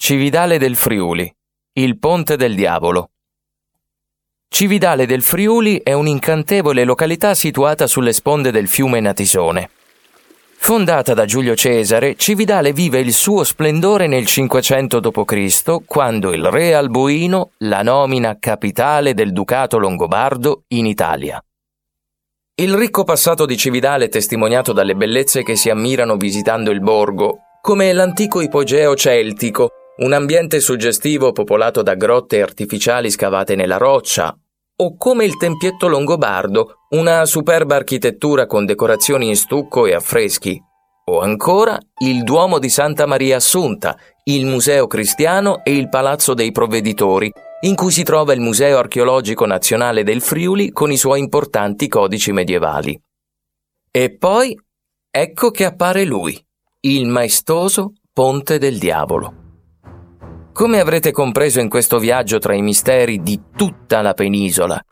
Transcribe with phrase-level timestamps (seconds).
[0.00, 1.30] Cividale del Friuli,
[1.72, 3.10] il Ponte del Diavolo.
[4.48, 9.68] Cividale del Friuli è un'incantevole località situata sulle sponde del fiume Natisone.
[10.56, 16.74] Fondata da Giulio Cesare, Cividale vive il suo splendore nel 500 d.C., quando il re
[16.74, 21.44] Alboino la nomina capitale del Ducato Longobardo in Italia.
[22.54, 27.40] Il ricco passato di Cividale è testimoniato dalle bellezze che si ammirano visitando il borgo,
[27.60, 34.36] come l'antico ipogeo celtico, un ambiente suggestivo popolato da grotte artificiali scavate nella roccia,
[34.80, 40.60] o come il Tempietto Longobardo, una superba architettura con decorazioni in stucco e affreschi,
[41.06, 46.52] o ancora il Duomo di Santa Maria Assunta, il Museo Cristiano e il Palazzo dei
[46.52, 51.88] Provveditori, in cui si trova il Museo Archeologico Nazionale del Friuli con i suoi importanti
[51.88, 52.96] codici medievali.
[53.90, 54.56] E poi
[55.10, 56.40] ecco che appare lui,
[56.82, 59.47] il maestoso Ponte del Diavolo.
[60.58, 64.84] Come avrete compreso in questo viaggio tra i misteri di tutta la penisola,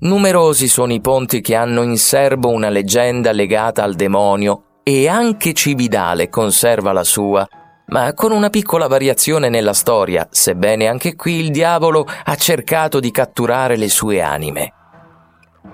[0.00, 5.54] numerosi sono i ponti che hanno in serbo una leggenda legata al demonio e anche
[5.54, 7.48] Cividale conserva la sua,
[7.86, 13.10] ma con una piccola variazione nella storia, sebbene anche qui il diavolo ha cercato di
[13.10, 14.74] catturare le sue anime.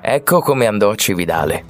[0.00, 1.64] Ecco come andò Cividale.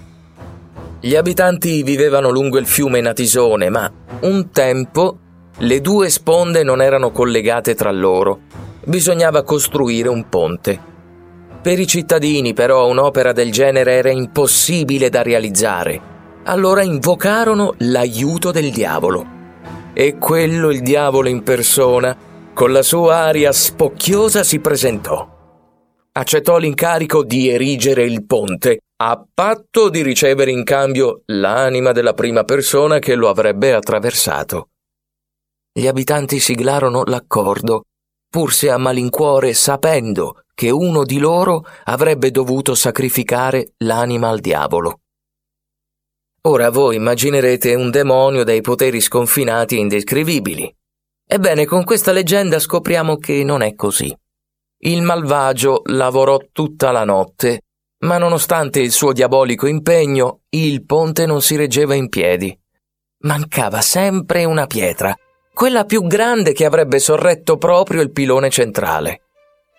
[1.00, 5.21] Gli abitanti vivevano lungo il fiume Natisone, ma un tempo
[5.58, 8.40] le due sponde non erano collegate tra loro.
[8.84, 10.90] Bisognava costruire un ponte.
[11.62, 16.00] Per i cittadini, però, un'opera del genere era impossibile da realizzare.
[16.44, 19.24] Allora invocarono l'aiuto del diavolo.
[19.92, 22.16] E quello il diavolo in persona,
[22.52, 25.28] con la sua aria spocchiosa, si presentò.
[26.14, 32.42] Accettò l'incarico di erigere il ponte, a patto di ricevere in cambio l'anima della prima
[32.42, 34.66] persona che lo avrebbe attraversato.
[35.74, 37.84] Gli abitanti siglarono l'accordo,
[38.28, 45.00] pur se a malincuore sapendo che uno di loro avrebbe dovuto sacrificare l'anima al diavolo.
[46.42, 50.76] Ora voi immaginerete un demonio dai poteri sconfinati e indescrivibili.
[51.26, 54.14] Ebbene, con questa leggenda scopriamo che non è così.
[54.84, 57.62] Il malvagio lavorò tutta la notte,
[58.00, 62.54] ma nonostante il suo diabolico impegno, il ponte non si reggeva in piedi.
[63.20, 65.16] Mancava sempre una pietra
[65.54, 69.20] quella più grande che avrebbe sorretto proprio il pilone centrale.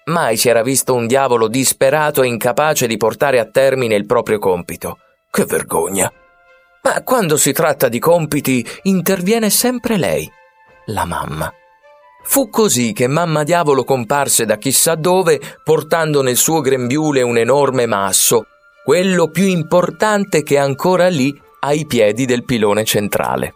[0.05, 4.37] Mai si era visto un diavolo disperato e incapace di portare a termine il proprio
[4.37, 4.97] compito.
[5.31, 6.11] Che vergogna!
[6.83, 10.29] Ma quando si tratta di compiti interviene sempre lei,
[10.87, 11.51] la mamma.
[12.25, 17.85] Fu così che mamma diavolo comparse da chissà dove portando nel suo grembiule un enorme
[17.85, 18.47] masso,
[18.83, 23.53] quello più importante che è ancora lì ai piedi del pilone centrale.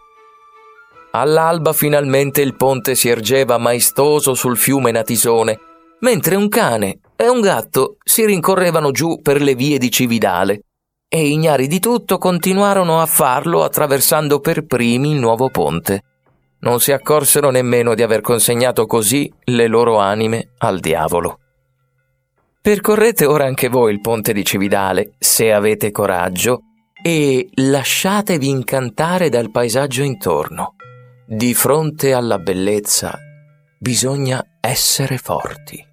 [1.12, 5.58] All'alba finalmente il ponte si ergeva maestoso sul fiume Natisone,
[6.00, 10.62] mentre un cane e un gatto si rincorrevano giù per le vie di Cividale
[11.08, 16.02] e ignari di tutto continuarono a farlo attraversando per primi il nuovo ponte.
[16.60, 21.38] Non si accorsero nemmeno di aver consegnato così le loro anime al diavolo.
[22.60, 26.62] Percorrete ora anche voi il ponte di Cividale, se avete coraggio,
[27.00, 30.74] e lasciatevi incantare dal paesaggio intorno.
[31.30, 33.18] Di fronte alla bellezza
[33.78, 35.86] bisogna essere forti.